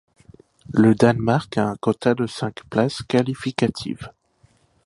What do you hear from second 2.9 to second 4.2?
qualificatives.